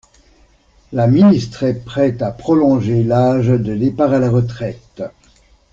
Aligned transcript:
La 0.93 1.05
ministre 1.05 1.61
est 1.61 1.85
prête 1.85 2.23
à 2.23 2.31
prolonger 2.31 3.03
l’âge 3.03 3.49
de 3.49 3.75
départ 3.75 4.13
à 4.13 4.17
la 4.17 4.31
retraite. 4.31 5.03